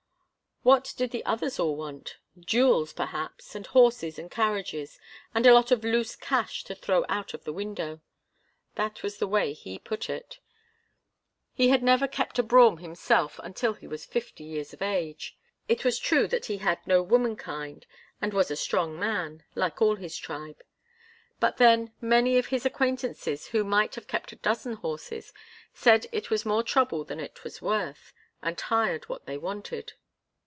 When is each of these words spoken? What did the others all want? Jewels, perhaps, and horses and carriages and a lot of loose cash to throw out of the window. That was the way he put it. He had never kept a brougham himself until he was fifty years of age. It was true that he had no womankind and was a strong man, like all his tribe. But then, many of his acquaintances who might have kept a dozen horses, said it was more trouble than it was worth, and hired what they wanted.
What 0.63 0.93
did 0.95 1.09
the 1.09 1.25
others 1.25 1.57
all 1.59 1.75
want? 1.75 2.17
Jewels, 2.39 2.93
perhaps, 2.93 3.55
and 3.55 3.65
horses 3.65 4.19
and 4.19 4.29
carriages 4.29 4.99
and 5.33 5.47
a 5.47 5.55
lot 5.55 5.71
of 5.71 5.83
loose 5.83 6.15
cash 6.15 6.63
to 6.65 6.75
throw 6.75 7.03
out 7.09 7.33
of 7.33 7.45
the 7.45 7.51
window. 7.51 7.99
That 8.75 9.01
was 9.01 9.17
the 9.17 9.25
way 9.25 9.53
he 9.53 9.79
put 9.79 10.07
it. 10.07 10.37
He 11.55 11.69
had 11.69 11.81
never 11.81 12.07
kept 12.07 12.37
a 12.37 12.43
brougham 12.43 12.77
himself 12.77 13.39
until 13.41 13.73
he 13.73 13.87
was 13.87 14.05
fifty 14.05 14.43
years 14.43 14.71
of 14.71 14.83
age. 14.83 15.35
It 15.67 15.83
was 15.83 15.97
true 15.97 16.27
that 16.27 16.45
he 16.45 16.57
had 16.59 16.85
no 16.85 17.01
womankind 17.01 17.87
and 18.21 18.31
was 18.31 18.51
a 18.51 18.55
strong 18.55 18.99
man, 18.99 19.43
like 19.55 19.81
all 19.81 19.95
his 19.95 20.15
tribe. 20.15 20.61
But 21.39 21.57
then, 21.57 21.91
many 21.99 22.37
of 22.37 22.45
his 22.45 22.67
acquaintances 22.67 23.47
who 23.47 23.63
might 23.63 23.95
have 23.95 24.05
kept 24.05 24.31
a 24.31 24.35
dozen 24.35 24.73
horses, 24.73 25.33
said 25.73 26.05
it 26.11 26.29
was 26.29 26.45
more 26.45 26.61
trouble 26.61 27.03
than 27.03 27.19
it 27.19 27.43
was 27.43 27.63
worth, 27.63 28.13
and 28.43 28.61
hired 28.61 29.09
what 29.09 29.25
they 29.25 29.39
wanted. 29.39 29.93